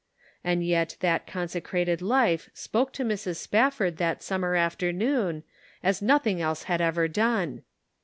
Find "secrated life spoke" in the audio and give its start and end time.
1.47-2.91